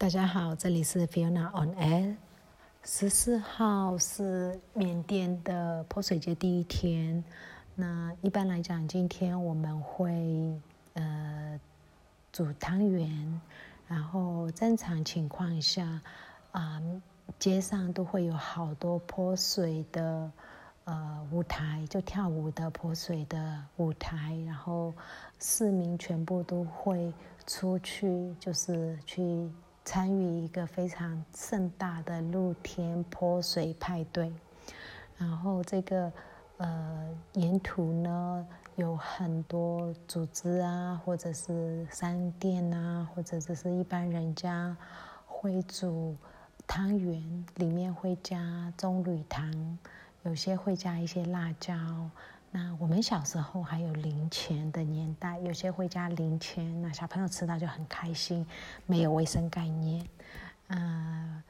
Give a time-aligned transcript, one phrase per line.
[0.00, 2.16] 大家好，这里是 Fiona on Air。
[2.82, 7.22] 十四号是缅甸的泼水节第一天。
[7.74, 10.58] 那一般来讲，今天我们会
[10.94, 11.60] 呃
[12.32, 13.40] 煮汤圆，
[13.88, 16.00] 然后正常情况下
[16.52, 16.80] 啊，
[17.38, 20.32] 街上都会有好多泼水的
[20.84, 24.94] 呃舞台，就跳舞的泼水的舞台，然后
[25.38, 27.12] 市民全部都会
[27.46, 29.46] 出去，就是去。
[29.90, 34.32] 参与一个非常盛大的露天泼水派对，
[35.18, 36.12] 然后这个
[36.58, 44.76] 呃沿途呢有很多组织啊，或者是商店啊，或者只是一般人家
[45.26, 46.16] 会煮
[46.68, 49.76] 汤圆，里面会加棕榈糖，
[50.22, 51.74] 有些会加一些辣椒。
[52.52, 58.44] 那我们小时候还有零钱的年代，有些会加零钱，那小朋友吃到就很开心，
[58.86, 60.04] 没有卫生概念，
[60.66, 61.40] 嗯，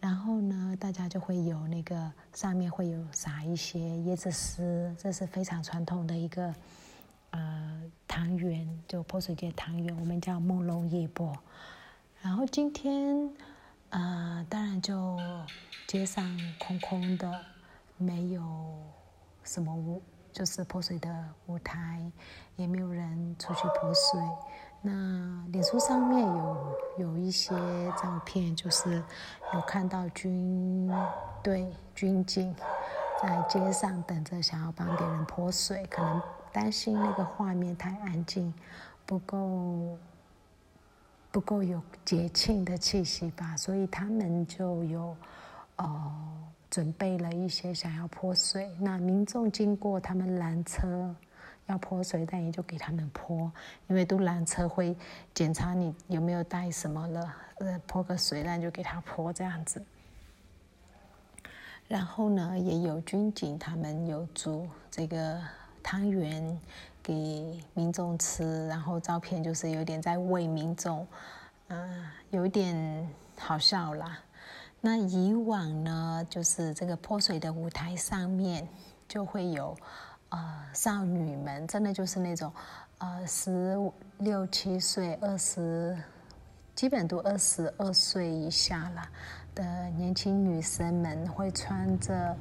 [0.00, 6.54] 然后呢，大家就会有那个上面会有撒一些椰子丝，这是非常传统的一个
[7.32, 11.36] 呃汤圆，就泼水节汤圆，我们叫梦龙夜波。
[12.22, 13.30] 然后今天
[13.90, 15.18] 呃，当然就
[15.86, 16.26] 街上
[16.58, 17.44] 空空的，
[17.98, 18.42] 没有
[19.44, 20.02] 什么屋。
[20.36, 21.08] 就是泼水的
[21.46, 22.12] 舞台，
[22.56, 24.20] 也没有人出去泼水。
[24.82, 24.92] 那
[25.50, 27.54] 脸书上面有有一些
[27.92, 29.02] 照片，就是
[29.54, 30.92] 有看到军
[31.42, 32.54] 队军警
[33.22, 36.20] 在街上等着，想要帮别人泼水，可能
[36.52, 38.52] 担心那个画面太安静，
[39.06, 39.96] 不够
[41.32, 45.16] 不够有节庆的气息吧，所以他们就有
[45.78, 46.12] 哦。
[46.70, 51.14] 准备了一些想要泼水，那民众经过他们拦车
[51.66, 53.50] 要泼水，但也就给他们泼，
[53.88, 54.96] 因为都拦车会
[55.32, 59.84] 检查你有没有带什么了，呃，泼个水那就给他泼这样子。
[61.88, 65.40] 然后呢，也有军警他们有煮这个
[65.82, 66.58] 汤圆
[67.00, 71.06] 给民众吃，然后照片就是有点在喂民众，
[71.68, 74.18] 嗯，有点好笑啦。
[74.88, 78.64] 那以往呢，就是这个泼水的舞台上面
[79.08, 79.76] 就会有，
[80.28, 80.38] 呃，
[80.72, 82.52] 少女们，真的就是那种，
[82.98, 83.76] 呃，十
[84.18, 85.98] 六七岁、二十，
[86.76, 89.02] 基本都二十二岁以下了
[89.56, 92.36] 的年轻女生们，会穿着，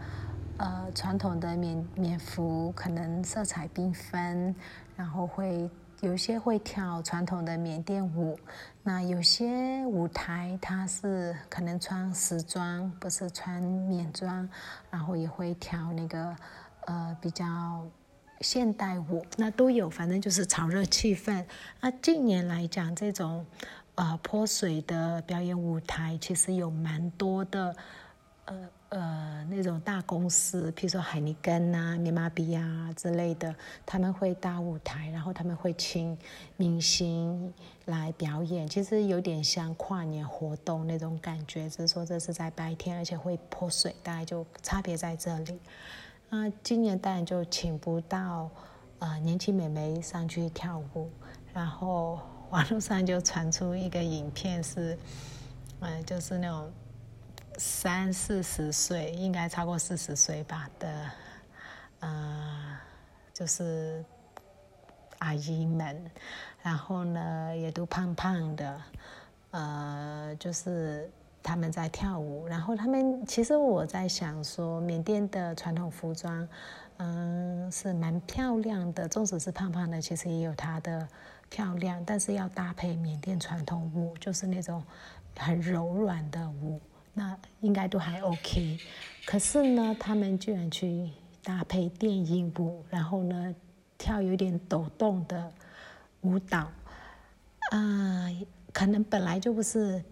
[0.59, 4.55] 呃，传统的棉棉服，可能色彩缤纷，
[4.95, 5.67] 然后会。
[6.01, 8.37] 有些会跳传统的缅甸舞，
[8.87, 14.47] 那有些舞台它是可能穿时装，不是穿缅装，
[14.91, 16.35] 然后也会跳那个
[16.85, 17.83] 呃比较
[18.41, 21.43] 现代舞，那都有，反正就是炒热气氛。
[21.81, 23.43] 那近年来讲，这种
[23.95, 27.75] 呃泼水的表演舞台，其实有蛮多的。
[28.45, 33.53] 呃呃，那种大公司，譬如说海尼根啊、米马比啊之类的，
[33.85, 36.17] 他们会搭舞台，然后他们会请
[36.55, 37.53] 明星
[37.87, 45.59] 来表演，其实有点像跨年活动那种感觉，只是说这是在白天，而且会泼水，大概就差别在这里。
[46.29, 48.49] 那今年当然就请不到
[48.99, 51.09] 呃年轻美眉上去跳舞，
[51.53, 54.97] 然后网络上就传出一个影片是，
[55.81, 56.71] 嗯，就是那种。
[57.57, 61.11] 三四十岁，应该超过四十岁吧的，
[62.01, 62.77] 呃，
[63.33, 64.03] 就是
[65.19, 66.11] 阿姨们，
[66.61, 68.81] 然后呢也都胖胖的，
[69.51, 71.09] 呃，就是
[71.41, 76.47] 他们在跳舞，然后他们其实我在想说，缅甸的传统服装，
[76.97, 81.07] 嗯，是蛮漂亮的，纵使是胖胖的，其实也有它的
[81.49, 84.83] 漂亮，但是要搭配缅甸传统舞，就是那种
[85.37, 86.81] 很柔软的舞。
[87.17, 88.77] 那应该都还 OK，
[89.25, 91.09] 可是呢，他们居然去
[91.41, 93.55] 搭配电音舞，然后呢，
[93.97, 95.49] 跳有点抖动的
[96.23, 96.69] 舞蹈，
[97.71, 98.29] 啊，
[98.73, 100.03] 可能本来就不是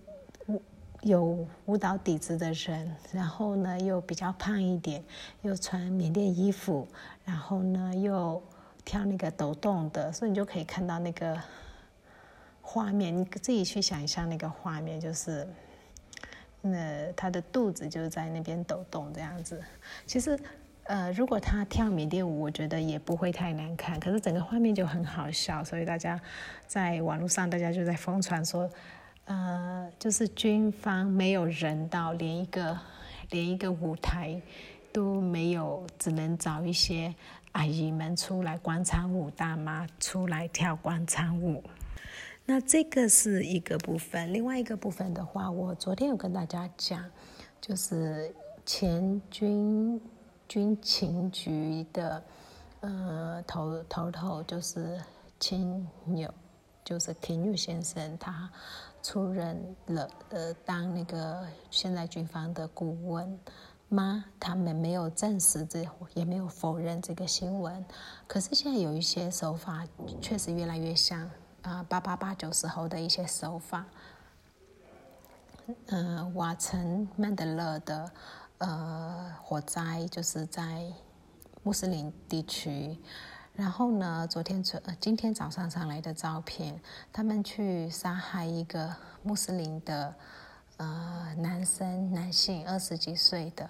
[0.48, 0.62] 舞
[1.02, 5.04] 有舞蹈底子的人，然后呢又比较胖一点，
[5.42, 6.88] 又穿缅甸衣服，
[7.26, 8.42] 然后呢又
[8.86, 11.38] 跳那个抖动的，所以你就可以看到那个
[12.62, 15.46] 画面，你自己去想象那个画面，就是。
[16.66, 19.62] 那他的肚子就在那边抖动这样子，
[20.06, 20.40] 其实，
[20.84, 24.00] 呃，如果他跳缅甸舞，我觉得也不会太难看。
[24.00, 26.18] 可是整个画面就很好笑，所以大家
[26.66, 28.70] 在网络上大家就在疯传说，
[29.26, 32.80] 呃，就是军方没有人到，连一个
[33.30, 34.42] 连一个舞台
[34.94, 37.14] 都没有，只能找一些
[37.52, 41.62] 阿姨们出来广场舞，大妈出来跳广场舞。
[42.46, 47.04] 那这个是一个部分，另外一个部分的话，我昨天有跟大家讲，
[47.62, 48.36] 就是
[48.66, 50.00] 前军
[50.48, 52.24] 军情局的
[52.82, 55.02] 呃头头头就是
[55.40, 56.34] 秦友，
[56.84, 58.52] 就是秦友先生，他
[59.02, 63.40] 出任了呃当那个现在军方的顾问。
[63.90, 64.26] 吗？
[64.40, 65.86] 他们没有证实这，
[66.16, 67.86] 也没有否认这个新闻。
[68.26, 69.88] 可是现在有一些手法
[70.20, 71.30] 确实越来越像
[71.64, 73.86] 啊，八八八九时候的一些手法。
[75.88, 78.12] 嗯，瓦城曼德勒的
[78.60, 80.94] 呃火灾就是在
[81.64, 82.98] 穆斯林地区。
[83.56, 86.80] 然后呢，昨天昨今天早上上来的照片，
[87.12, 90.14] 他们去杀害一个穆斯林的。
[90.78, 93.70] 呃，男生男性二十几岁的，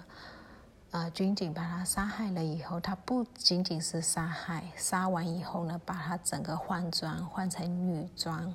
[0.93, 8.53] 呃，军警把他杀害了以后，他不仅仅是杀害，杀完以后呢，把他整个换装换成女装，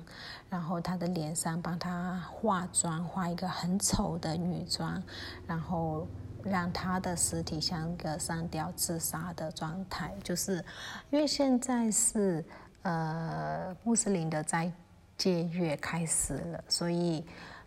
[0.49, 5.03] 然后他的脸上帮他化妆，画一个很丑的女装，
[5.45, 6.07] 然后
[6.41, 10.63] 让他的尸体像个上吊自杀的状态，就是
[11.09, 12.41] 因为现在是
[12.83, 14.71] 呃穆斯林的斋
[15.17, 17.25] 戒月开始了，所以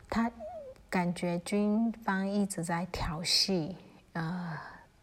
[0.08, 0.32] 他。
[0.90, 3.74] 感觉军方一直在调戏
[4.12, 4.58] 呃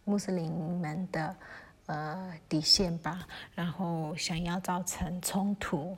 [0.05, 1.35] 穆斯林们的
[1.87, 3.25] 呃底线吧，
[3.55, 5.95] 然后想要造成冲突，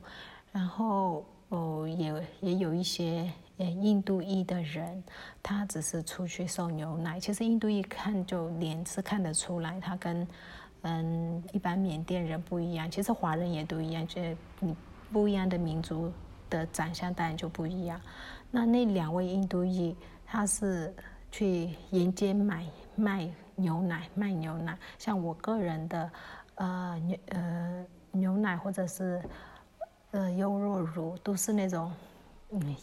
[0.51, 5.03] 然后哦也也有一些呃印度裔的人，
[5.41, 10.27] 他只是出去送牛奶，其实印度裔看就脸是看得出来，他跟
[10.81, 14.21] 嗯一般缅甸人不一样，其实华人也都一样，就
[14.59, 14.75] 你
[15.11, 16.11] 不一样的民族
[16.49, 17.99] 的长相当然就不一样。
[18.49, 20.93] 那那两位印度裔，他是
[21.31, 22.65] 去沿街买
[22.95, 24.77] 卖牛奶，卖牛奶。
[24.97, 26.11] 像我个人的，
[26.55, 29.21] 呃牛呃牛奶或者是
[30.11, 31.91] 呃优酪乳，都是那种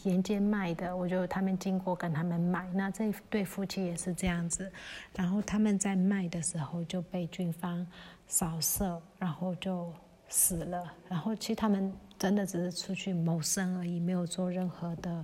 [0.03, 0.95] 沿街卖的。
[0.95, 4.71] 我就他们经过跟他们买，那这对夫妻也是这样子。
[5.15, 7.85] 然后他们在卖的时候就被军方
[8.27, 9.93] 扫射，然后就
[10.27, 10.91] 死了。
[11.07, 15.23] 然后其实他们真的只是出去谋生而已，没有做任何的。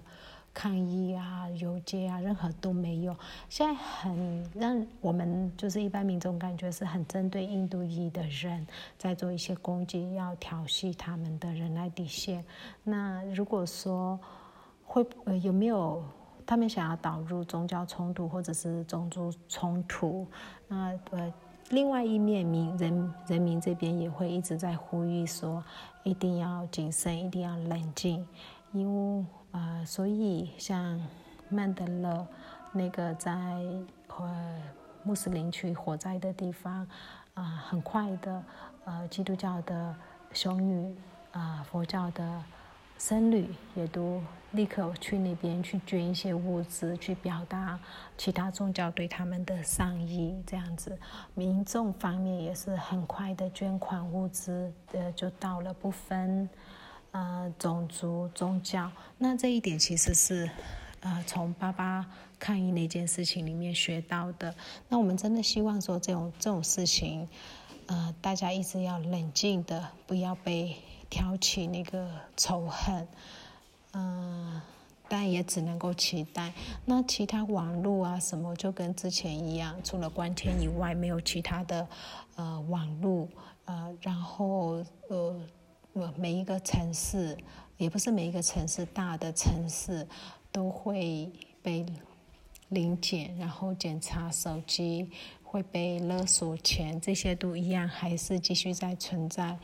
[0.55, 3.13] 抗议啊，游街啊，任何都没有。
[3.49, 8.65] 现在很让我们就是一般民众感觉是很针对印度裔的人，
[8.97, 12.43] 在做一些攻击，要调戏他们的人来底线。
[12.85, 14.17] 那如果说
[14.85, 16.01] 会呃有没有
[16.45, 20.25] 他们想要导入宗教冲突或者是种族冲突？
[20.69, 21.33] 那呃
[21.69, 25.61] 另外一面民人人民这边也会一直在呼吁说，
[26.03, 28.25] 一定要谨慎，一定要冷静，
[28.71, 29.25] 因为。
[29.55, 31.01] 啊，所以像
[31.47, 32.27] 曼德勒
[32.73, 33.31] 那个在
[34.17, 34.61] 呃
[35.03, 36.85] 穆斯林区火灾的地方，
[37.35, 38.43] 啊，很快的，
[38.83, 39.95] 呃，基督教的
[40.33, 40.93] 修女
[41.31, 42.43] 啊，佛教的
[42.97, 44.21] 僧侣也都
[44.51, 47.79] 立刻去那边去捐一些物资，去表达
[48.17, 50.43] 其他宗教对他们的善意。
[50.45, 50.99] 这样子，
[51.33, 56.49] 民众方面也是很快的捐款物资，呃，就到了不分。
[57.15, 60.49] 呃，种族、宗教，那这一点其实是，
[60.99, 62.05] 呃，从八八
[62.37, 64.53] 抗议那件事情里面学到的。
[64.89, 67.25] 那我们真的希望说，这种这种事情，
[67.87, 70.75] 呃，大家一直要冷静的，不要被
[71.09, 73.07] 挑起那个仇恨。
[73.93, 74.61] 嗯，
[75.07, 76.51] 但也只能够期待。
[76.83, 81.87] 那其他网络啊什么，就跟之前一样，除了关天以外，没有其他的
[82.35, 83.29] 呃网络，
[83.63, 85.39] 呃，然后呃。
[86.17, 87.37] 每一个城市，
[87.77, 90.05] 也不是每一个城市，大的城市
[90.51, 91.85] 都会被
[92.67, 95.09] 临检，然后检查手机，
[95.41, 99.57] 会被勒索钱，这些都一样，还是继续在存在。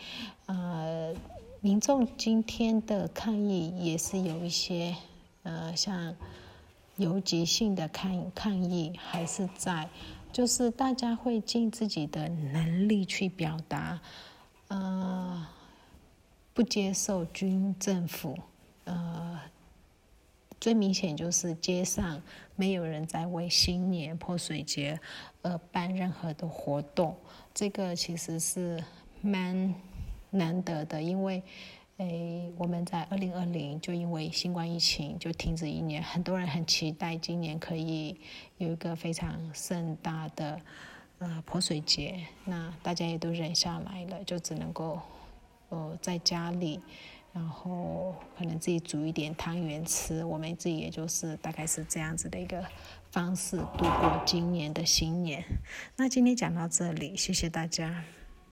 [0.45, 1.13] 呃，
[1.59, 4.95] 民众今天的抗议也是有一些，
[5.43, 6.15] 呃，像
[6.95, 9.89] 游击性的抗抗议还是在，
[10.31, 14.00] 就是大家会尽自己的能力去表达，
[14.69, 15.45] 呃。
[16.53, 18.38] 不接受军政府，
[18.84, 19.39] 呃，
[20.60, 22.22] 最明显就是街上
[22.58, 25.00] 没有人在为新年泼水节
[25.41, 27.15] 而办任何的活动，
[27.53, 28.84] 这个其实是
[29.22, 29.74] 蛮
[30.29, 31.41] 难得的，因为，
[31.98, 38.20] 诶，我们在二零二零就因为新冠疫情就停止一年，很多人很期待今年可以
[38.58, 40.60] 有一个非常盛大的
[41.20, 45.00] 呃泼水节，那大家也都忍下来了，就只能够。
[45.72, 46.80] 哦，在家里，
[47.34, 52.63] 然后可能自己煮一点汤圆吃，我们自己也就是大概是这样子的一个
[53.10, 55.44] 方式度过今年的新年。
[55.96, 58.04] 那今天讲到这里，谢谢大家。